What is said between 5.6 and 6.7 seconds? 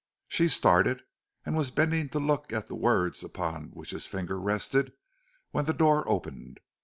the door opened.